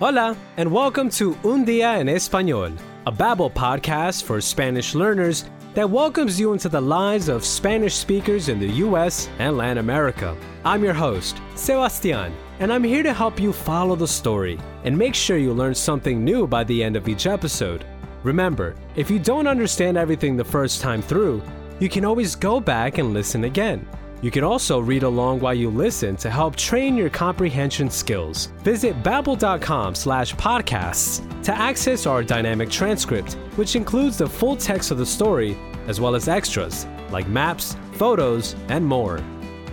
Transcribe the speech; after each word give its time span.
Hola, 0.00 0.36
and 0.56 0.72
welcome 0.72 1.08
to 1.10 1.38
Un 1.44 1.64
Día 1.64 2.00
en 2.00 2.08
Español, 2.08 2.76
a 3.06 3.12
Babbel 3.12 3.52
podcast 3.52 4.24
for 4.24 4.40
Spanish 4.40 4.92
learners 4.96 5.44
that 5.74 5.88
welcomes 5.88 6.38
you 6.40 6.52
into 6.52 6.68
the 6.68 6.80
lives 6.80 7.28
of 7.28 7.44
Spanish 7.44 7.94
speakers 7.94 8.48
in 8.48 8.58
the 8.58 8.82
US 8.82 9.28
and 9.38 9.56
Latin 9.56 9.78
America. 9.78 10.36
I'm 10.64 10.82
your 10.82 10.94
host, 10.94 11.40
Sebastian, 11.54 12.32
and 12.58 12.72
I'm 12.72 12.82
here 12.82 13.04
to 13.04 13.12
help 13.12 13.38
you 13.38 13.52
follow 13.52 13.94
the 13.94 14.08
story 14.08 14.58
and 14.82 14.98
make 14.98 15.14
sure 15.14 15.36
you 15.36 15.52
learn 15.52 15.76
something 15.76 16.24
new 16.24 16.48
by 16.48 16.64
the 16.64 16.82
end 16.82 16.96
of 16.96 17.06
each 17.06 17.28
episode. 17.28 17.84
Remember, 18.24 18.74
if 18.96 19.12
you 19.12 19.20
don't 19.20 19.46
understand 19.46 19.96
everything 19.96 20.36
the 20.36 20.44
first 20.44 20.80
time 20.80 21.02
through, 21.02 21.40
you 21.78 21.88
can 21.88 22.04
always 22.04 22.34
go 22.34 22.58
back 22.58 22.98
and 22.98 23.14
listen 23.14 23.44
again. 23.44 23.86
You 24.24 24.30
can 24.30 24.42
also 24.42 24.78
read 24.80 25.02
along 25.02 25.40
while 25.40 25.52
you 25.52 25.68
listen 25.68 26.16
to 26.16 26.30
help 26.30 26.56
train 26.56 26.96
your 26.96 27.10
comprehension 27.10 27.90
skills. 27.90 28.46
Visit 28.62 29.02
babbel.com 29.02 29.94
slash 29.94 30.34
podcasts 30.36 31.20
to 31.42 31.54
access 31.54 32.06
our 32.06 32.24
dynamic 32.24 32.70
transcript, 32.70 33.34
which 33.56 33.76
includes 33.76 34.16
the 34.16 34.26
full 34.26 34.56
text 34.56 34.90
of 34.90 34.96
the 34.96 35.04
story, 35.04 35.58
as 35.88 36.00
well 36.00 36.14
as 36.14 36.26
extras, 36.26 36.86
like 37.10 37.28
maps, 37.28 37.76
photos, 37.92 38.56
and 38.68 38.82
more. 38.82 39.20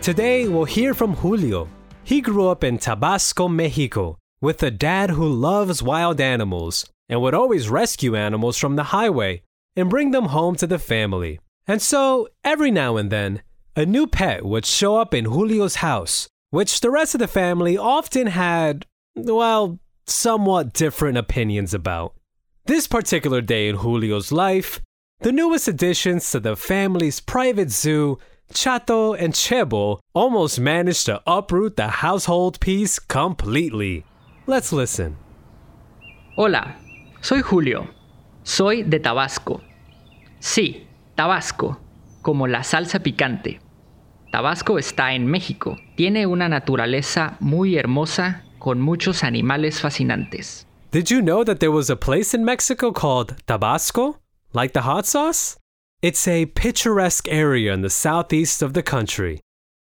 Today, 0.02 0.50
we'll 0.50 0.66
hear 0.66 0.94
from 0.94 1.16
Julio. 1.16 1.70
He 2.04 2.20
grew 2.20 2.50
up 2.50 2.66
in 2.66 2.78
Tabasco, 2.78 3.48
Mexico, 3.48 4.18
with 4.42 4.62
a 4.64 4.70
dad 4.70 5.12
who 5.12 5.30
loves 5.32 5.82
wild 5.82 6.20
animals 6.20 6.86
and 7.08 7.22
would 7.22 7.34
always 7.34 7.70
rescue 7.70 8.18
animals 8.18 8.58
from 8.58 8.76
the 8.76 8.92
highway 8.92 9.44
and 9.78 9.90
bring 9.90 10.12
them 10.12 10.26
home 10.26 10.58
to 10.58 10.68
the 10.68 10.78
family. 10.78 11.40
And 11.70 11.82
so, 11.82 12.28
every 12.44 12.70
now 12.70 12.98
and 12.98 13.10
then, 13.10 13.44
a 13.76 13.86
new 13.86 14.08
pet 14.08 14.46
would 14.46 14.66
show 14.66 14.98
up 14.98 15.14
in 15.14 15.26
Julio's 15.26 15.76
house, 15.76 16.28
which 16.50 16.82
the 16.82 16.90
rest 16.90 17.16
of 17.16 17.20
the 17.20 17.28
family 17.28 17.78
often 17.78 18.28
had, 18.28 18.86
well, 19.16 19.80
somewhat 20.06 20.74
different 20.74 21.18
opinions 21.18 21.74
about. 21.74 22.14
This 22.66 22.88
particular 22.88 23.42
day 23.42 23.70
in 23.70 23.78
Julio's 23.78 24.32
life, 24.32 24.82
the 25.22 25.32
newest 25.32 25.68
additions 25.68 26.30
to 26.32 26.40
the 26.40 26.56
family's 26.56 27.20
private 27.20 27.72
zoo, 27.72 28.18
Chato 28.54 29.14
and 29.14 29.34
Chebo, 29.34 30.00
almost 30.14 30.60
managed 30.60 31.06
to 31.06 31.22
uproot 31.26 31.78
the 31.78 31.88
household 31.88 32.60
peace 32.60 33.00
completely. 33.00 34.04
Let's 34.48 34.74
listen. 34.74 35.16
Hola, 36.36 36.76
soy 37.22 37.42
Julio. 37.42 37.88
Soy 38.44 38.84
de 38.84 39.00
Tabasco. 39.00 39.62
Sí, 40.40 40.88
Tabasco, 41.16 41.78
como 42.22 42.48
la 42.48 42.64
salsa 42.64 43.00
picante. 43.00 43.60
Tabasco 44.32 44.80
está 44.80 45.14
en 45.14 45.28
México. 45.28 45.78
Tiene 45.96 46.26
una 46.26 46.48
naturaleza 46.48 47.36
muy 47.42 47.76
hermosa 47.78 48.44
con 48.60 48.80
muchos 48.80 49.24
animales 49.24 49.82
fascinantes. 49.82 50.66
Did 50.92 51.10
you 51.10 51.22
know 51.22 51.44
that 51.44 51.60
there 51.60 51.72
was 51.72 51.90
a 51.90 51.98
place 51.98 52.34
in 52.34 52.46
Mexico 52.46 52.94
called 52.94 53.36
Tabasco? 53.46 54.20
Like 54.54 54.74
the 54.74 54.82
hot 54.82 55.06
sauce? 55.06 55.58
It's 56.02 56.28
a 56.28 56.46
picturesque 56.48 57.28
area 57.28 57.74
in 57.74 57.82
the 57.82 57.90
southeast 57.90 58.62
of 58.62 58.74
the 58.74 58.82
country. 58.82 59.42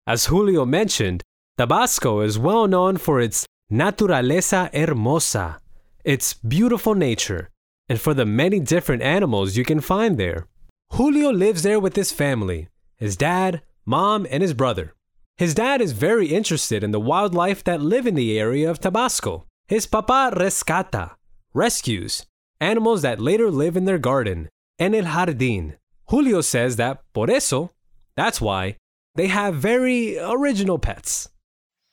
As 0.07 0.27
Julio 0.27 0.65
mentioned, 0.65 1.23
Tabasco 1.59 2.21
is 2.21 2.39
well 2.39 2.67
known 2.67 2.97
for 2.97 3.21
its 3.21 3.47
naturaleza 3.71 4.71
hermosa, 4.73 5.59
its 6.05 6.35
beautiful 6.35 6.95
nature, 6.95 7.49
and 7.89 8.01
for 8.01 8.15
the 8.15 8.27
many 8.27 8.61
different 8.61 9.03
animals 9.03 9.57
you 9.57 9.65
can 9.65 9.81
find 9.81 10.19
there. 10.19 10.47
Julio 10.93 11.31
lives 11.31 11.63
there 11.63 11.79
with 11.79 11.97
his 11.97 12.13
family 12.13 12.69
his 12.97 13.17
dad, 13.17 13.63
mom, 13.85 14.27
and 14.31 14.43
his 14.43 14.55
brother. 14.55 14.95
His 15.37 15.55
dad 15.55 15.81
is 15.81 15.93
very 15.93 16.29
interested 16.29 16.85
in 16.85 16.91
the 16.91 17.01
wildlife 17.01 17.65
that 17.65 17.81
live 17.81 18.07
in 18.07 18.15
the 18.15 18.39
area 18.39 18.71
of 18.71 18.81
Tabasco. 18.81 19.47
His 19.67 19.87
papa 19.87 20.33
rescata, 20.37 21.13
rescues, 21.55 22.27
animals 22.61 23.03
that 23.03 23.21
later 23.21 23.51
live 23.51 23.77
in 23.77 23.85
their 23.85 23.99
garden, 23.99 24.49
en 24.79 24.95
el 24.95 25.05
jardín. 25.05 25.77
Julio 26.07 26.43
says 26.43 26.77
that 26.77 27.03
por 27.13 27.31
eso, 27.31 27.71
that's 28.17 28.41
why, 28.41 28.77
they 29.15 29.29
have 29.29 29.55
very 29.55 30.19
original 30.19 30.79
pets. 30.79 31.29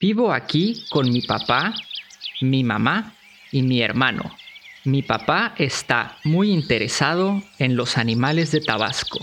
Vivo 0.02 0.32
aquí 0.32 0.82
con 0.92 1.12
mi 1.12 1.22
papá, 1.22 1.74
mi 2.42 2.64
mamá 2.64 3.14
y 3.52 3.62
mi 3.62 3.82
hermano. 3.82 4.32
Mi 4.86 5.02
papá 5.02 5.54
está 5.58 6.16
muy 6.24 6.52
interesado 6.52 7.42
en 7.60 7.76
los 7.76 7.98
animales 7.98 8.52
de 8.52 8.62
Tabasco. 8.62 9.20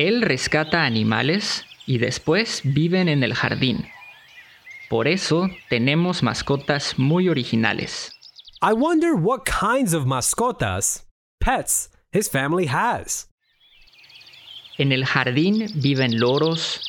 Él 0.00 0.22
rescata 0.22 0.86
animales 0.86 1.66
y 1.84 1.98
después 1.98 2.62
viven 2.64 3.06
en 3.06 3.22
el 3.22 3.34
jardín. 3.34 3.86
Por 4.88 5.06
eso 5.06 5.50
tenemos 5.68 6.22
mascotas 6.22 6.98
muy 6.98 7.28
originales. 7.28 8.10
I 8.62 8.72
wonder 8.72 9.12
what 9.12 9.42
kinds 9.44 9.92
of 9.92 10.06
mascotas, 10.06 11.06
pets, 11.38 11.90
his 12.14 12.30
family 12.30 12.66
has. 12.66 13.28
En 14.78 14.90
el 14.92 15.04
jardín 15.04 15.66
viven 15.74 16.18
loros, 16.18 16.80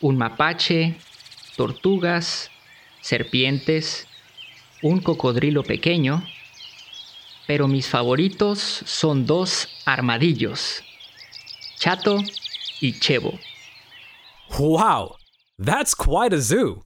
un 0.00 0.16
mapache, 0.16 0.96
tortugas, 1.56 2.50
serpientes, 3.00 4.08
un 4.82 4.98
cocodrilo 4.98 5.62
pequeño, 5.62 6.20
pero 7.46 7.68
mis 7.68 7.86
favoritos 7.86 8.58
son 8.58 9.24
dos 9.24 9.68
armadillos, 9.84 10.82
Chato 11.78 12.18
y 12.80 12.92
Chebo. 12.92 13.38
Wow, 14.58 15.16
that's 15.58 15.94
quite 15.94 16.32
a 16.32 16.40
zoo. 16.40 16.82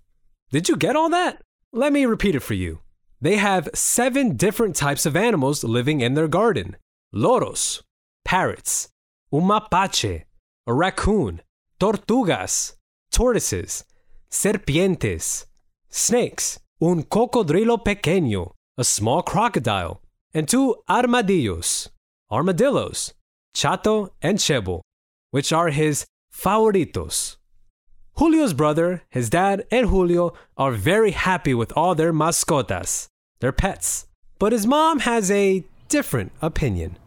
Did 0.50 0.68
you 0.68 0.76
get 0.76 0.96
all 0.96 1.10
that? 1.10 1.42
Let 1.72 1.92
me 1.92 2.06
repeat 2.06 2.34
it 2.34 2.40
for 2.40 2.54
you. 2.54 2.80
They 3.20 3.36
have 3.36 3.68
seven 3.74 4.36
different 4.36 4.76
types 4.76 5.06
of 5.06 5.16
animals 5.16 5.62
living 5.62 6.00
in 6.00 6.14
their 6.14 6.28
garden 6.28 6.76
loros, 7.14 7.82
parrots, 8.24 8.88
un 9.32 9.42
mapache, 9.42 10.24
a 10.66 10.72
raccoon, 10.72 11.40
tortugas, 11.78 12.74
tortoises, 13.12 13.84
serpientes, 14.30 15.46
snakes, 15.88 16.60
un 16.80 17.02
cocodrilo 17.02 17.82
pequeño, 17.84 18.52
a 18.78 18.84
small 18.84 19.22
crocodile, 19.22 20.00
and 20.32 20.48
two 20.48 20.76
armadillos, 20.88 21.88
armadillos, 22.30 23.12
Chato 23.54 24.12
and 24.22 24.38
Chebo, 24.38 24.80
which 25.30 25.52
are 25.52 25.70
his 25.70 26.06
favoritos. 26.32 27.36
Julio's 28.18 28.52
brother, 28.52 29.02
his 29.10 29.30
dad, 29.30 29.64
and 29.70 29.88
Julio 29.88 30.32
are 30.56 30.72
very 30.72 31.12
happy 31.12 31.54
with 31.54 31.72
all 31.76 31.94
their 31.94 32.12
mascotas, 32.12 33.08
their 33.40 33.52
pets. 33.52 34.06
But 34.38 34.52
his 34.52 34.66
mom 34.66 35.00
has 35.00 35.30
a 35.30 35.64
different 35.88 36.32
opinion. 36.42 36.98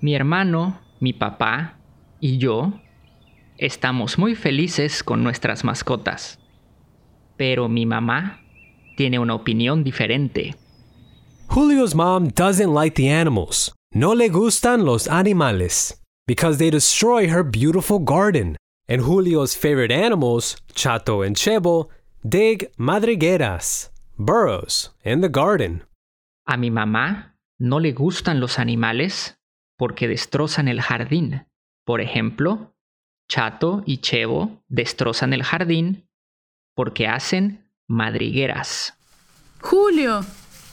Mi 0.00 0.14
hermano, 0.14 0.78
mi 1.00 1.12
papá 1.12 1.72
y 2.20 2.38
yo 2.38 2.72
estamos 3.58 4.18
muy 4.18 4.34
felices 4.34 5.02
con 5.02 5.22
nuestras 5.24 5.64
mascotas. 5.64 6.36
Pero 7.36 7.68
mi 7.68 7.84
mamá 7.84 8.38
tiene 8.96 9.18
una 9.18 9.34
opinión 9.34 9.82
diferente. 9.82 10.54
Julio's 11.48 11.94
mom 11.94 12.28
doesn't 12.28 12.72
like 12.72 12.94
the 12.94 13.08
animals. 13.08 13.72
No 13.92 14.12
le 14.12 14.28
gustan 14.28 14.84
los 14.84 15.08
animales 15.08 16.03
because 16.26 16.58
they 16.58 16.70
destroy 16.70 17.28
her 17.28 17.42
beautiful 17.42 17.98
garden. 17.98 18.56
And 18.88 19.02
Julio's 19.02 19.54
favorite 19.54 19.90
animals, 19.90 20.56
Chato 20.74 21.22
and 21.22 21.36
Chebo, 21.36 21.88
dig 22.26 22.70
madrigueras, 22.78 23.90
burrows, 24.18 24.90
in 25.04 25.20
the 25.20 25.28
garden. 25.28 25.82
A 26.46 26.56
mi 26.56 26.70
mamá 26.70 27.34
no 27.58 27.80
le 27.80 27.92
gustan 27.92 28.40
los 28.40 28.58
animales 28.58 29.36
porque 29.78 30.06
destrozan 30.08 30.68
el 30.68 30.80
jardín. 30.80 31.46
Por 31.86 32.00
ejemplo, 32.00 32.74
Chato 33.28 33.82
y 33.86 33.98
Chebo 33.98 34.62
destrozan 34.68 35.32
el 35.32 35.42
jardín 35.42 36.06
porque 36.74 37.06
hacen 37.06 37.64
madrigueras. 37.88 38.94
Julio, 39.60 40.24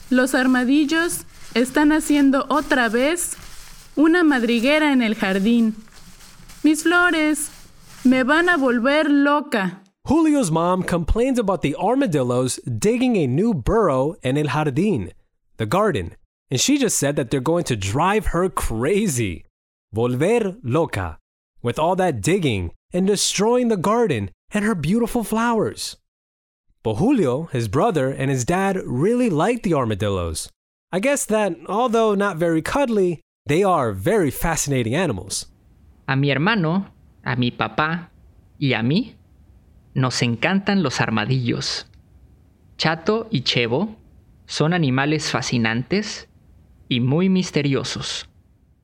los 0.10 0.36
armadillos 0.36 1.26
están 1.54 1.92
haciendo 1.92 2.46
otra 2.50 2.90
vez 2.90 3.38
una 3.98 4.24
madriguera 4.24 4.92
en 4.92 5.02
el 5.02 5.16
jardín. 5.16 5.76
Mis 6.64 6.84
flores 6.84 7.50
me 8.04 8.24
van 8.24 8.50
a 8.50 8.58
volver 8.58 9.08
loca. 9.10 9.82
Julio's 10.06 10.50
mom 10.50 10.84
complains 10.84 11.38
about 11.38 11.62
the 11.62 11.76
armadillos 11.76 12.60
digging 12.66 13.16
a 13.18 13.28
new 13.28 13.54
burrow 13.54 14.16
in 14.24 14.38
el 14.38 14.48
jardín, 14.48 15.12
the 15.58 15.66
garden, 15.66 16.16
and 16.50 16.60
she 16.60 16.78
just 16.78 16.98
said 16.98 17.16
that 17.16 17.30
they're 17.30 17.40
going 17.40 17.64
to 17.66 17.76
drive 17.76 18.28
her 18.28 18.50
crazy. 18.50 19.46
Volver 19.96 20.58
loca, 20.64 21.18
with 21.62 21.78
all 21.78 21.96
that 21.98 22.22
digging 22.22 22.72
and 22.94 23.06
destroying 23.08 23.68
the 23.68 23.78
garden 23.78 24.32
and 24.52 24.66
her 24.66 24.76
beautiful 24.76 25.24
flowers. 25.24 25.98
But 26.84 26.96
Julio, 26.96 27.44
his 27.52 27.68
brother, 27.68 28.10
and 28.10 28.32
his 28.32 28.44
dad 28.44 28.78
really 28.86 29.30
like 29.30 29.62
the 29.62 29.74
armadillos. 29.74 30.50
I 30.92 31.00
guess 31.00 31.26
that, 31.26 31.56
although 31.68 32.16
not 32.16 32.38
very 32.38 32.62
cuddly, 32.62 33.22
they 33.52 33.64
are 33.64 33.92
very 33.92 34.32
fascinating 34.32 34.96
animals. 34.96 35.46
A 36.08 36.16
mi 36.16 36.32
hermano, 36.32 36.86
a 37.26 37.36
mi 37.36 37.52
papá 37.52 38.10
y 38.58 38.74
a 38.74 38.82
mí 38.82 39.16
nos 39.94 40.22
encantan 40.22 40.82
los 40.82 41.02
armadillos. 41.02 41.86
Chato 42.78 43.28
y 43.30 43.42
Chebo 43.42 43.94
son 44.46 44.72
animales 44.74 45.30
fascinantes 45.30 46.28
y 46.88 47.02
muy 47.02 47.28
misteriosos. 47.28 48.26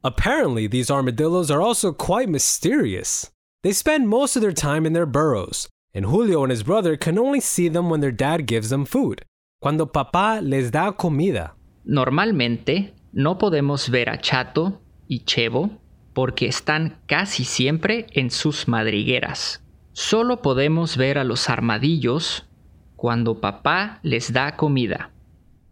Apparently, 0.04 0.68
these 0.68 0.92
armadillos 0.92 1.50
are 1.50 1.62
also 1.62 1.94
quite 1.94 2.28
mysterious. 2.28 3.32
They 3.64 3.72
spend 3.72 4.10
most 4.10 4.36
of 4.36 4.42
their 4.42 4.52
time 4.52 4.86
in 4.86 4.92
their 4.92 5.06
burrows, 5.06 5.70
and 5.94 6.08
Julio 6.08 6.44
and 6.44 6.52
his 6.52 6.64
brother 6.64 6.98
can 6.98 7.18
only 7.18 7.40
see 7.40 7.70
them 7.70 7.90
when 7.90 8.02
their 8.02 8.12
dad 8.12 8.46
gives 8.46 8.70
them 8.70 8.84
food, 8.84 9.24
cuando 9.62 9.86
papá 9.86 10.42
les 10.42 10.72
da 10.72 10.92
comida. 10.92 11.54
Normalmente 11.86 12.97
no 13.18 13.40
podemos 13.40 13.90
ver 13.90 14.12
a 14.12 14.22
Chato 14.22 14.80
y 15.08 15.26
Chevo 15.26 15.72
porque 16.14 16.48
están 16.48 17.00
casi 17.08 17.46
siempre 17.46 18.06
en 18.12 18.30
sus 18.30 18.68
madrigueras. 18.68 19.64
Solo 19.92 20.44
podemos 20.44 20.98
ver 20.98 21.18
a 21.18 21.24
los 21.24 21.50
armadillos 21.50 22.46
cuando 22.96 23.42
papá 23.42 24.00
les 24.04 24.32
da 24.34 24.56
comida. 24.56 25.10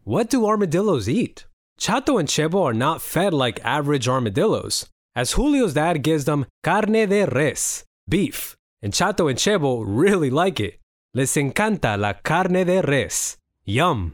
What 0.05 0.29
do 0.31 0.49
armadillos 0.49 1.07
eat? 1.07 1.45
Chato 1.77 2.17
and 2.17 2.27
Chevo 2.27 2.65
are 2.65 2.73
not 2.73 2.99
fed 2.99 3.31
like 3.31 3.61
average 3.63 4.07
armadillos, 4.07 4.87
as 5.15 5.35
Julio's 5.35 5.75
dad 5.75 6.01
gives 6.01 6.25
them 6.25 6.45
carne 6.63 7.05
de 7.07 7.27
res, 7.27 7.85
beef, 8.09 8.55
and 8.81 8.91
Chato 8.91 9.27
and 9.27 9.37
Chevo 9.37 9.83
really 9.85 10.31
like 10.31 10.59
it. 10.59 10.79
Les 11.13 11.37
encanta 11.37 11.95
la 11.95 12.13
carne 12.13 12.65
de 12.65 12.81
res. 12.81 13.37
Yum. 13.65 14.13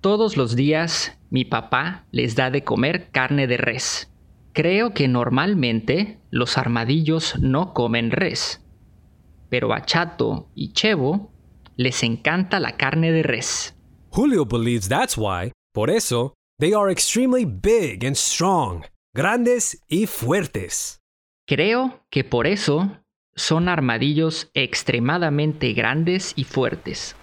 Todos 0.00 0.36
los 0.36 0.54
días 0.54 1.18
mi 1.28 1.44
papá 1.44 2.06
les 2.12 2.36
da 2.36 2.50
de 2.50 2.62
comer 2.62 3.10
carne 3.10 3.48
de 3.48 3.56
res. 3.56 4.12
Creo 4.52 4.94
que 4.94 5.08
normalmente 5.08 6.20
los 6.30 6.56
armadillos 6.56 7.36
no 7.40 7.74
comen 7.74 8.12
res, 8.12 8.64
pero 9.48 9.72
a 9.72 9.84
Chato 9.84 10.50
y 10.54 10.72
Chevo 10.72 11.32
les 11.76 12.04
encanta 12.04 12.60
la 12.60 12.76
carne 12.76 13.10
de 13.10 13.24
res. 13.24 13.76
Julio 14.10 14.46
believes 14.46 14.88
that's 14.88 15.18
why, 15.18 15.50
por 15.74 15.90
eso, 15.90 16.34
they 16.60 16.72
are 16.72 16.92
extremely 16.92 17.44
big 17.44 18.04
and 18.04 18.14
strong, 18.14 18.84
grandes 19.14 19.82
y 19.88 20.06
fuertes. 20.06 21.00
Creo 21.44 22.04
que 22.08 22.22
por 22.22 22.46
eso 22.46 22.98
son 23.34 23.68
armadillos 23.68 24.48
extremadamente 24.54 25.72
grandes 25.72 26.34
y 26.36 26.44
fuertes. 26.44 27.16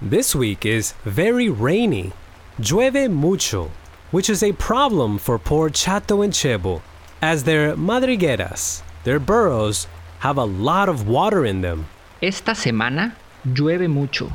This 0.00 0.32
week 0.32 0.64
is 0.64 0.92
very 1.04 1.48
rainy. 1.48 2.12
Llueve 2.60 3.10
mucho, 3.10 3.72
which 4.12 4.30
is 4.30 4.44
a 4.44 4.52
problem 4.52 5.18
for 5.18 5.40
poor 5.40 5.70
Chato 5.70 6.22
and 6.22 6.32
Chevo, 6.32 6.82
as 7.20 7.42
their 7.42 7.74
madrigueras, 7.74 8.82
their 9.02 9.18
burrows, 9.18 9.88
have 10.20 10.38
a 10.38 10.44
lot 10.44 10.88
of 10.88 11.08
water 11.08 11.44
in 11.44 11.62
them. 11.62 11.86
Esta 12.22 12.52
semana 12.52 13.16
llueve 13.44 13.88
mucho. 13.88 14.30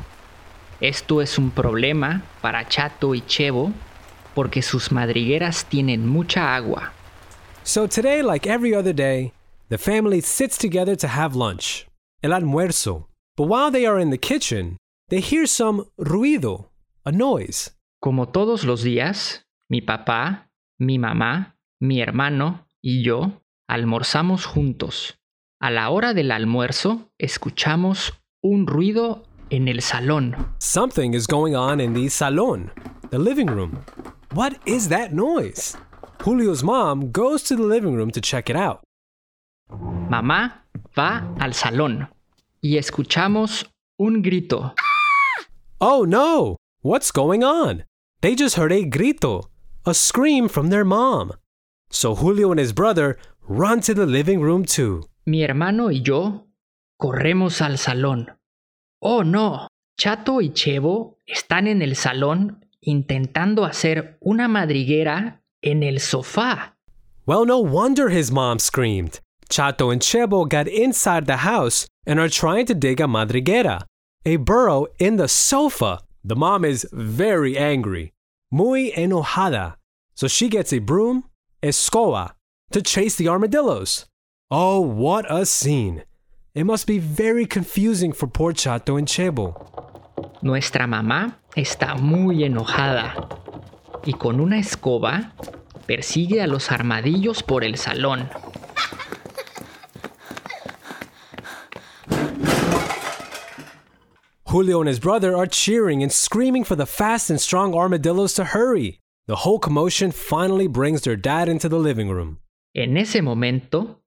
Esto 0.82 1.20
es 1.20 1.38
un 1.38 1.50
problema 1.50 2.22
para 2.42 2.66
Chato 2.68 3.14
y 3.14 3.22
Chevo 3.26 3.72
porque 4.34 4.62
sus 4.62 4.90
madrigueras 4.90 5.64
tienen 5.64 6.06
mucha 6.06 6.54
agua. 6.54 6.92
So 7.62 7.86
today, 7.86 8.20
like 8.20 8.46
every 8.46 8.74
other 8.74 8.92
day, 8.92 9.32
the 9.70 9.78
family 9.78 10.20
sits 10.20 10.58
together 10.58 10.94
to 10.96 11.08
have 11.08 11.34
lunch, 11.34 11.86
el 12.22 12.32
almuerzo. 12.32 13.06
But 13.34 13.48
while 13.48 13.70
they 13.70 13.86
are 13.86 13.98
in 13.98 14.10
the 14.10 14.18
kitchen, 14.18 14.76
they 15.08 15.20
hear 15.20 15.46
some 15.46 15.84
ruido, 15.96 16.72
a 17.04 17.12
noise. 17.12 17.72
Como 18.00 18.28
todos 18.28 18.64
los 18.64 18.82
días, 18.82 19.46
mi 19.68 19.80
papá, 19.80 20.50
mi 20.78 20.98
mamá, 20.98 21.56
mi 21.80 22.00
hermano 22.00 22.66
y 22.82 23.02
yo 23.02 23.42
almorzamos 23.68 24.46
juntos. 24.46 25.18
A 25.60 25.70
la 25.70 25.90
hora 25.90 26.12
del 26.12 26.30
almuerzo 26.30 27.10
escuchamos 27.18 28.12
un 28.42 28.66
ruido 28.66 29.24
en 29.50 29.68
el 29.68 29.80
salón. 29.80 30.36
Something 30.58 31.14
is 31.14 31.26
going 31.26 31.54
on 31.54 31.80
in 31.80 31.94
the 31.94 32.10
salon, 32.10 32.70
the 33.10 33.18
living 33.18 33.46
room. 33.46 33.84
What 34.34 34.54
is 34.66 34.88
that 34.88 35.12
noise? 35.12 35.76
Julio's 36.22 36.62
mom 36.62 37.10
goes 37.12 37.42
to 37.44 37.56
the 37.56 37.62
living 37.62 37.94
room 37.94 38.10
to 38.10 38.20
check 38.20 38.50
it 38.50 38.56
out. 38.56 38.80
Mamá 40.10 40.66
va 40.98 41.34
al 41.38 41.54
salón 41.54 42.08
y 42.60 42.76
escuchamos 42.76 43.66
un 43.98 44.22
grito. 44.22 44.74
Oh 45.86 46.06
no! 46.06 46.56
What's 46.80 47.10
going 47.10 47.44
on? 47.44 47.84
They 48.22 48.34
just 48.34 48.56
heard 48.56 48.72
a 48.72 48.86
grito, 48.86 49.50
a 49.84 49.92
scream 49.92 50.48
from 50.48 50.70
their 50.70 50.82
mom. 50.82 51.34
So 51.90 52.14
Julio 52.14 52.50
and 52.50 52.58
his 52.58 52.72
brother 52.72 53.18
run 53.46 53.82
to 53.82 53.92
the 53.92 54.06
living 54.06 54.40
room 54.40 54.64
too. 54.64 55.02
Mi 55.26 55.42
hermano 55.42 55.90
y 55.90 56.00
yo 56.02 56.46
corremos 56.98 57.60
al 57.60 57.76
salón. 57.76 58.34
Oh 59.02 59.20
no, 59.24 59.68
Chato 59.98 60.40
y 60.40 60.54
Chevo 60.54 61.18
están 61.28 61.68
en 61.68 61.82
el 61.82 61.96
salón 61.96 62.64
intentando 62.80 63.66
hacer 63.66 64.16
una 64.22 64.48
madriguera 64.48 65.42
en 65.60 65.82
el 65.82 66.00
sofá. 66.00 66.78
Well, 67.26 67.44
no 67.44 67.58
wonder 67.58 68.08
his 68.08 68.32
mom 68.32 68.58
screamed. 68.58 69.20
Chato 69.50 69.90
and 69.90 70.00
Chebo 70.00 70.48
got 70.48 70.66
inside 70.66 71.26
the 71.26 71.44
house 71.44 71.86
and 72.06 72.18
are 72.18 72.30
trying 72.30 72.64
to 72.64 72.74
dig 72.74 73.02
a 73.02 73.06
madriguera, 73.06 73.82
a 74.24 74.36
burrow 74.36 74.86
in 74.98 75.16
the 75.16 75.28
sofa. 75.28 76.00
The 76.24 76.36
mom 76.36 76.64
is 76.64 76.86
very 76.92 77.58
angry, 77.58 78.12
muy 78.50 78.90
enojada. 78.96 79.76
So 80.14 80.28
she 80.28 80.48
gets 80.48 80.72
a 80.72 80.78
broom, 80.78 81.24
escoba, 81.62 82.32
to 82.70 82.80
chase 82.80 83.16
the 83.16 83.28
armadillos. 83.28 84.06
Oh, 84.50 84.80
what 84.80 85.26
a 85.30 85.44
scene! 85.44 86.04
It 86.54 86.64
must 86.64 86.86
be 86.86 86.98
very 86.98 87.46
confusing 87.46 88.12
for 88.12 88.26
poor 88.26 88.52
Chato 88.52 88.96
and 88.96 89.08
Chebo. 89.08 89.54
Nuestra 90.42 90.86
mamá 90.86 91.36
está 91.56 91.96
muy 92.00 92.44
enojada 92.44 93.28
y 94.06 94.12
con 94.12 94.40
una 94.40 94.58
escoba 94.58 95.32
persigue 95.86 96.42
a 96.42 96.46
los 96.46 96.70
armadillos 96.70 97.42
por 97.42 97.64
el 97.64 97.76
salón. 97.76 98.28
Julio 104.54 104.78
and 104.78 104.86
his 104.86 105.00
brother 105.00 105.36
are 105.36 105.48
cheering 105.48 106.00
and 106.00 106.12
screaming 106.12 106.62
for 106.62 106.76
the 106.76 106.86
fast 106.86 107.28
and 107.28 107.40
strong 107.40 107.74
armadillos 107.74 108.34
to 108.34 108.44
hurry. 108.44 109.00
The 109.26 109.42
whole 109.42 109.58
commotion 109.58 110.12
finally 110.12 110.68
brings 110.68 111.02
their 111.02 111.16
dad 111.16 111.48
into 111.48 111.68
the 111.68 111.80
living 111.80 112.08
room. 112.08 112.38
En 112.72 112.96
ese 112.96 113.20
momento, 113.20 113.98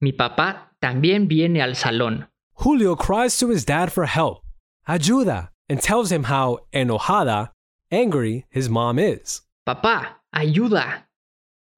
mi 0.00 0.12
papá 0.12 0.70
también 0.80 1.28
viene 1.28 1.60
al 1.60 1.74
salón. 1.74 2.28
Julio 2.54 2.96
cries 2.96 3.36
to 3.40 3.50
his 3.50 3.66
dad 3.66 3.92
for 3.92 4.06
help, 4.06 4.40
ayuda, 4.88 5.50
and 5.68 5.82
tells 5.82 6.10
him 6.10 6.24
how 6.24 6.60
enojada, 6.72 7.50
angry 7.90 8.46
his 8.48 8.70
mom 8.70 8.98
is. 8.98 9.42
Papá, 9.68 10.22
ayuda. 10.34 11.10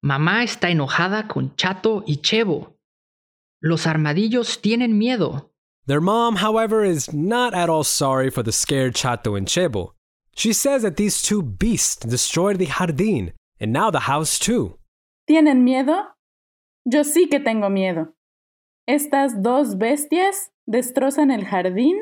Mamá 0.01 0.45
está 0.45 0.69
enojada 0.69 1.27
con 1.27 1.53
Chato 1.57 2.05
y 2.07 2.21
Chevo. 2.21 2.77
Los 3.61 3.85
armadillos 3.85 4.61
tienen 4.61 4.97
miedo. 4.97 5.52
Their 5.85 5.99
mom, 6.01 6.37
however, 6.37 6.83
is 6.85 7.11
not 7.13 7.53
at 7.53 7.69
all 7.69 7.83
sorry 7.83 8.29
for 8.29 8.41
the 8.41 8.53
scared 8.53 8.95
Chato 8.95 9.35
and 9.35 9.47
Chebo. 9.47 9.91
She 10.35 10.53
says 10.53 10.81
that 10.83 10.95
these 10.95 11.21
two 11.21 11.41
beasts 11.43 12.05
destroyed 12.05 12.57
the 12.57 12.67
jardín 12.67 13.33
and 13.59 13.73
now 13.73 13.91
the 13.91 14.01
house 14.11 14.39
too. 14.39 14.77
¿Tienen 15.29 15.63
miedo? 15.63 16.05
Yo 16.85 17.03
sí 17.03 17.29
que 17.29 17.39
tengo 17.39 17.69
miedo. 17.69 18.13
Estas 18.87 19.41
dos 19.41 19.75
bestias 19.77 20.51
destrozan 20.65 21.31
el 21.31 21.45
jardín 21.45 21.97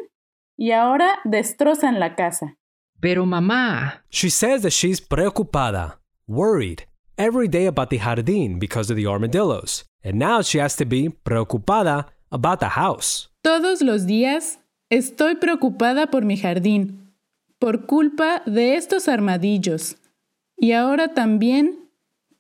y 0.58 0.72
ahora 0.72 1.20
destrozan 1.26 2.00
la 2.00 2.16
casa. 2.16 2.56
Pero 3.02 3.26
mamá, 3.26 4.02
She 4.10 4.30
says 4.30 4.62
that 4.62 4.74
she's 4.74 5.00
preocupada, 5.02 5.98
worried, 6.28 6.86
every 7.18 7.48
day 7.48 7.66
about 7.66 7.90
the 7.90 7.98
jardín 8.00 8.60
because 8.60 8.92
of 8.92 8.96
the 8.96 9.08
armadillos. 9.08 9.84
And 10.04 10.18
now 10.20 10.42
she 10.42 10.60
has 10.60 10.76
to 10.78 10.86
be 10.86 11.10
preocupada 11.10 12.06
about 12.32 12.60
the 12.60 12.70
house. 12.70 13.30
Todos 13.44 13.82
los 13.82 14.06
días 14.06 14.60
estoy 14.90 15.36
preocupada 15.36 16.08
por 16.08 16.26
mi 16.26 16.38
jardín, 16.38 17.14
por 17.60 17.86
culpa 17.86 18.42
de 18.46 18.76
estos 18.76 19.08
armadillos. 19.08 19.98
Y 20.58 20.74
ahora 20.74 21.14
también 21.14 21.90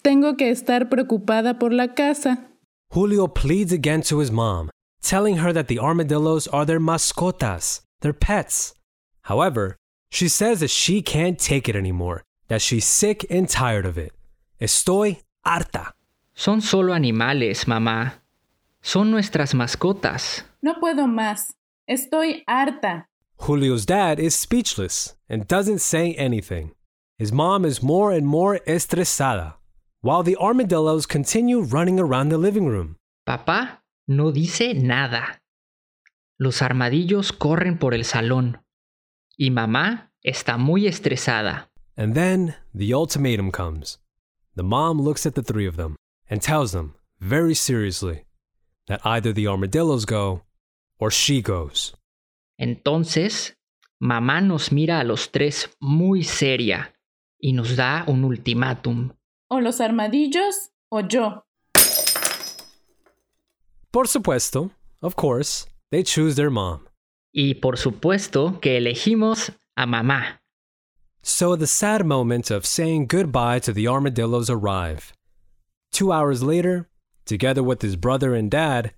tengo 0.03 0.37
que 0.37 0.49
estar 0.51 0.89
preocupada 0.89 1.59
por 1.59 1.73
la 1.73 1.93
casa. 1.93 2.47
Julio 2.91 3.27
pleads 3.27 3.71
again 3.71 4.01
to 4.01 4.19
his 4.19 4.31
mom, 4.31 4.69
telling 5.01 5.37
her 5.37 5.53
that 5.53 5.67
the 5.67 5.79
armadillos 5.79 6.47
are 6.47 6.65
their 6.65 6.79
mascotas, 6.79 7.81
their 8.01 8.13
pets. 8.13 8.75
However, 9.23 9.77
she 10.09 10.27
says 10.27 10.59
that 10.59 10.69
she 10.69 11.01
can't 11.01 11.39
take 11.39 11.69
it 11.69 11.75
anymore, 11.75 12.23
that 12.47 12.61
she's 12.61 12.85
sick 12.85 13.25
and 13.29 13.47
tired 13.47 13.85
of 13.85 13.97
it. 13.97 14.11
Estoy 14.59 15.21
harta. 15.45 15.93
son 16.33 16.61
solo 16.61 16.93
animales, 16.93 17.67
mamá. 17.67 18.20
Son 18.81 19.11
nuestras 19.11 19.53
mascotas. 19.53 20.43
No 20.61 20.75
puedo 20.79 21.07
más. 21.07 21.53
Estoy 21.87 22.43
harta. 22.47 23.07
Julio's 23.37 23.85
dad 23.85 24.19
is 24.19 24.35
speechless 24.35 25.15
and 25.29 25.47
doesn't 25.47 25.79
say 25.79 26.13
anything. 26.15 26.71
His 27.17 27.31
mom 27.31 27.65
is 27.65 27.83
more 27.83 28.11
and 28.11 28.25
more 28.25 28.59
estresada, 28.65 29.55
while 30.01 30.23
the 30.23 30.35
armadillos 30.37 31.05
continue 31.05 31.61
running 31.61 31.99
around 31.99 32.29
the 32.29 32.37
living 32.37 32.67
room. 32.67 32.97
Papá 33.27 33.81
no 34.07 34.31
dice 34.31 34.73
nada. 34.73 35.39
Los 36.39 36.61
armadillos 36.61 37.31
corren 37.31 37.77
por 37.77 37.93
el 37.93 38.03
salón. 38.03 38.63
Y 39.37 39.49
mamá 39.51 40.11
está 40.23 40.57
muy 40.57 40.87
estresada. 40.87 41.67
And 41.95 42.15
then 42.15 42.55
the 42.73 42.93
ultimatum 42.93 43.51
comes. 43.51 43.99
The 44.55 44.63
mom 44.63 44.99
looks 44.99 45.25
at 45.25 45.35
the 45.35 45.43
three 45.43 45.67
of 45.67 45.77
them 45.77 45.95
and 46.29 46.41
tells 46.41 46.71
them, 46.71 46.95
very 47.19 47.53
seriously, 47.53 48.25
that 48.91 48.99
either 49.05 49.31
the 49.31 49.47
armadillos 49.47 50.05
go 50.05 50.41
or 50.99 51.09
she 51.09 51.41
goes. 51.41 51.93
Entonces, 52.59 53.55
mamá 54.01 54.41
nos 54.41 54.71
mira 54.71 54.99
a 54.99 55.03
los 55.05 55.31
tres 55.31 55.69
muy 55.79 56.23
seria 56.23 56.93
y 57.39 57.53
nos 57.53 57.77
da 57.77 58.03
un 58.07 58.25
ultimátum. 58.25 59.13
O 59.49 59.61
los 59.61 59.79
armadillos 59.79 60.71
o 60.89 60.99
yo. 61.01 61.45
Por 63.91 64.07
supuesto, 64.07 64.71
of 65.01 65.15
course, 65.15 65.65
they 65.89 66.03
choose 66.03 66.35
their 66.35 66.49
mom. 66.49 66.85
Y 67.33 67.55
por 67.55 67.77
supuesto 67.77 68.59
que 68.59 68.77
elegimos 68.77 69.51
a 69.77 69.85
mamá. 69.85 70.41
So 71.23 71.55
the 71.55 71.67
sad 71.67 72.05
moment 72.05 72.51
of 72.51 72.65
saying 72.65 73.07
goodbye 73.07 73.59
to 73.59 73.71
the 73.71 73.87
armadillos 73.87 74.49
arrive. 74.49 75.13
Two 75.93 76.11
hours 76.11 76.43
later, 76.43 76.89
together 77.25 77.63
with 77.63 77.81
his 77.81 77.95
brother 77.95 78.33
and 78.33 78.49
dad, 78.49 78.93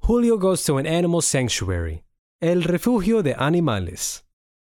Julio 0.00 0.36
goes 0.36 0.64
to 0.64 0.78
an 0.78 0.86
animal 0.86 1.20
sanctuary, 1.20 2.02
El 2.40 2.62
Refugio 2.62 3.22
de 3.22 3.40
Animales, 3.40 4.22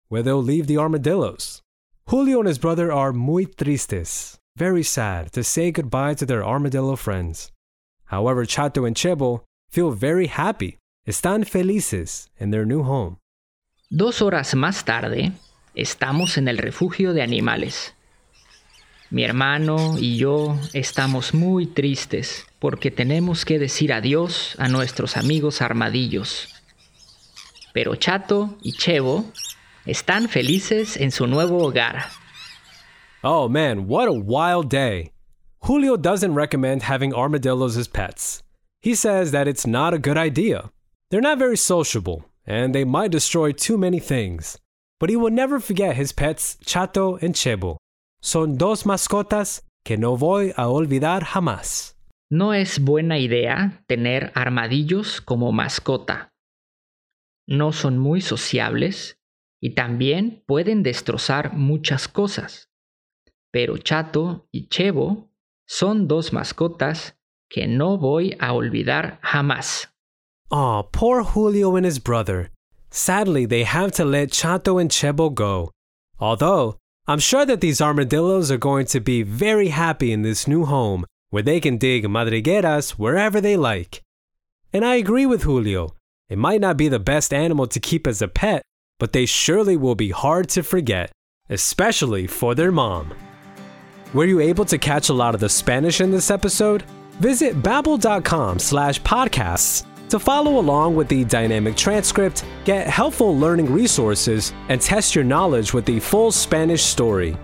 where 0.07 0.23
they'll 0.23 0.41
leave 0.41 0.67
the 0.67 0.77
armadillos. 0.77 1.61
Julio 2.07 2.39
and 2.39 2.47
his 2.47 2.59
brother 2.59 2.91
are 2.91 3.11
muy 3.11 3.45
tristes, 3.45 4.37
very 4.55 4.83
sad 4.83 5.31
to 5.33 5.43
say 5.43 5.71
goodbye 5.71 6.13
to 6.13 6.25
their 6.25 6.43
armadillo 6.43 6.95
friends. 6.95 7.51
However, 8.05 8.45
Chato 8.45 8.85
and 8.85 8.95
Chebo 8.95 9.41
feel 9.69 9.91
very 9.91 10.27
happy, 10.27 10.77
están 11.07 11.45
felices 11.45 12.29
in 12.39 12.51
their 12.51 12.65
new 12.65 12.83
home. 12.83 13.17
Dos 13.89 14.21
horas 14.21 14.55
más 14.55 14.83
tarde, 14.83 15.31
estamos 15.75 16.37
en 16.37 16.47
el 16.47 16.57
refugio 16.57 17.13
de 17.13 17.21
animales. 17.21 17.93
Mi 19.15 19.23
hermano 19.23 19.95
y 19.97 20.17
yo 20.17 20.59
estamos 20.73 21.33
muy 21.33 21.67
tristes 21.67 22.45
porque 22.59 22.91
tenemos 22.91 23.45
que 23.45 23.57
decir 23.57 23.93
adiós 23.93 24.57
a 24.59 24.67
nuestros 24.67 25.15
amigos 25.15 25.61
armadillos. 25.61 26.49
Pero 27.73 27.95
Chato 27.95 28.57
y 28.61 28.73
Chevo 28.73 29.23
están 29.85 30.27
felices 30.27 30.97
en 30.97 31.11
su 31.11 31.27
nuevo 31.27 31.63
hogar. 31.63 32.07
Oh 33.23 33.47
man, 33.47 33.87
what 33.87 34.09
a 34.09 34.11
wild 34.11 34.69
day! 34.69 35.13
Julio 35.61 35.95
doesn't 35.95 36.35
recommend 36.35 36.81
having 36.81 37.13
armadillos 37.13 37.77
as 37.77 37.87
pets. 37.87 38.43
He 38.81 38.95
says 38.95 39.31
that 39.31 39.47
it's 39.47 39.65
not 39.65 39.93
a 39.93 39.97
good 39.97 40.17
idea. 40.17 40.71
They're 41.09 41.21
not 41.21 41.39
very 41.39 41.55
sociable, 41.55 42.25
and 42.45 42.75
they 42.75 42.83
might 42.83 43.11
destroy 43.11 43.53
too 43.53 43.77
many 43.77 43.99
things. 43.99 44.57
But 44.99 45.09
he 45.09 45.15
will 45.15 45.31
never 45.31 45.61
forget 45.61 45.95
his 45.95 46.11
pets 46.11 46.57
Chato 46.65 47.15
and 47.21 47.33
Chebo. 47.33 47.77
Son 48.25 48.57
dos 48.57 48.87
mascotas 48.87 49.67
que 49.83 49.99
no 49.99 50.17
voy 50.17 50.51
a 50.57 50.67
olvidar 50.67 51.23
jamás. 51.25 51.95
No 52.27 52.55
es 52.55 52.83
buena 52.83 53.19
idea 53.19 53.83
tener 53.85 54.31
armadillos 54.33 55.21
como 55.21 55.51
mascota. 55.51 56.33
No 57.47 57.71
son 57.71 57.99
muy 57.99 58.21
sociables 58.21 59.19
y 59.61 59.75
también 59.75 60.43
pueden 60.47 60.81
destrozar 60.81 61.53
muchas 61.53 62.07
cosas. 62.07 62.71
Pero 63.51 63.77
Chato 63.77 64.47
y 64.51 64.69
Chebo 64.69 65.29
son 65.67 66.07
dos 66.07 66.33
mascotas 66.33 67.19
que 67.47 67.67
no 67.67 67.99
voy 67.99 68.35
a 68.39 68.53
olvidar 68.53 69.19
jamás. 69.21 69.93
Oh, 70.49 70.89
poor 70.91 71.23
Julio 71.23 71.75
and 71.75 71.85
his 71.85 71.99
brother. 71.99 72.51
Sadly, 72.89 73.45
they 73.45 73.65
have 73.65 73.91
to 73.91 74.03
let 74.03 74.31
Chato 74.31 74.79
and 74.79 74.89
Chebo 74.89 75.29
go. 75.29 75.69
Although, 76.19 76.79
I'm 77.07 77.19
sure 77.19 77.45
that 77.45 77.61
these 77.61 77.81
armadillos 77.81 78.49
are 78.49 78.57
going 78.57 78.87
to 78.87 78.99
be 78.99 79.21
very 79.21 79.67
happy 79.67 80.11
in 80.11 80.23
this 80.23 80.47
new 80.47 80.65
home 80.65 81.05
where 81.29 81.43
they 81.43 81.59
can 81.59 81.77
dig 81.77 82.03
madrigueras 82.05 82.91
wherever 82.91 83.39
they 83.39 83.55
like. 83.57 84.01
And 84.73 84.83
I 84.83 84.95
agree 84.95 85.27
with 85.27 85.43
Julio. 85.43 85.93
It 86.29 86.39
might 86.39 86.61
not 86.61 86.77
be 86.77 86.87
the 86.87 86.99
best 86.99 87.31
animal 87.31 87.67
to 87.67 87.79
keep 87.79 88.07
as 88.07 88.23
a 88.23 88.27
pet, 88.27 88.63
but 88.99 89.13
they 89.13 89.27
surely 89.27 89.77
will 89.77 89.93
be 89.93 90.09
hard 90.09 90.49
to 90.49 90.63
forget, 90.63 91.11
especially 91.47 92.25
for 92.25 92.55
their 92.55 92.71
mom. 92.71 93.13
Were 94.13 94.25
you 94.25 94.39
able 94.39 94.65
to 94.65 94.77
catch 94.79 95.09
a 95.09 95.13
lot 95.13 95.35
of 95.35 95.41
the 95.41 95.49
Spanish 95.49 96.01
in 96.01 96.09
this 96.09 96.31
episode? 96.31 96.83
Visit 97.19 97.61
babbel.com 97.61 98.57
slash 98.57 98.99
podcasts 99.01 99.85
to 100.09 100.19
follow 100.19 100.59
along 100.59 100.95
with 100.95 101.07
the 101.07 101.23
dynamic 101.25 101.75
transcript, 101.75 102.43
get 102.63 102.87
helpful 102.87 103.37
learning 103.37 103.71
resources, 103.71 104.53
and 104.69 104.81
test 104.81 105.15
your 105.15 105.23
knowledge 105.23 105.73
with 105.73 105.85
the 105.85 105.99
full 105.99 106.31
Spanish 106.31 106.83
story. 106.83 107.37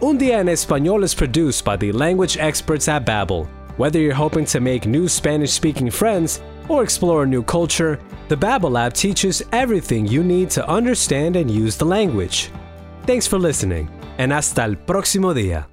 Un 0.00 0.18
Día 0.18 0.38
en 0.38 0.46
Español 0.46 1.02
is 1.02 1.14
produced 1.14 1.64
by 1.64 1.76
the 1.76 1.92
language 1.92 2.36
experts 2.38 2.88
at 2.88 3.04
Babbel. 3.04 3.48
Whether 3.78 4.00
you're 4.00 4.12
hoping 4.12 4.44
to 4.46 4.60
make 4.60 4.86
new 4.86 5.06
Spanish-speaking 5.08 5.90
friends 5.92 6.40
or 6.68 6.82
explore 6.82 7.22
a 7.22 7.26
new 7.26 7.44
culture, 7.44 8.00
the 8.28 8.36
Babbel 8.36 8.76
app 8.78 8.92
teaches 8.92 9.42
everything 9.52 10.04
you 10.04 10.24
need 10.24 10.50
to 10.50 10.68
understand 10.68 11.36
and 11.36 11.48
use 11.48 11.76
the 11.76 11.84
language. 11.84 12.50
Thanks 13.06 13.28
for 13.28 13.38
listening, 13.38 13.88
and 14.18 14.32
hasta 14.32 14.62
el 14.62 14.74
próximo 14.74 15.32
día. 15.32 15.67